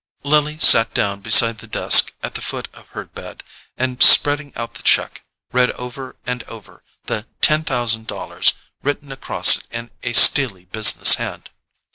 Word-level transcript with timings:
Lily 0.23 0.57
sat 0.57 0.95
down 0.95 1.19
beside 1.21 1.59
the 1.59 1.67
desk 1.67 2.11
at 2.23 2.33
the 2.33 2.41
foot 2.41 2.67
of 2.73 2.87
her 2.87 3.05
bed, 3.05 3.43
and 3.77 4.01
spreading 4.01 4.51
out 4.55 4.73
the 4.73 4.81
cheque, 4.81 5.21
read 5.51 5.69
over 5.73 6.15
and 6.25 6.41
over 6.45 6.81
the 7.05 7.27
TEN 7.41 7.63
THOUSAND 7.65 8.07
DOLLARS 8.07 8.55
written 8.81 9.11
across 9.11 9.57
it 9.57 9.67
in 9.69 9.91
a 10.01 10.13
steely 10.13 10.65
business 10.65 11.17
hand. 11.21 11.51